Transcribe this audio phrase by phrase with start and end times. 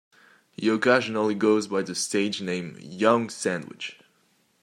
[0.53, 3.99] He occasionally goes by the stage name Young Sandwich.